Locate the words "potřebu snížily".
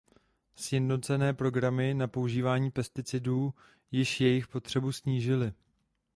4.47-5.53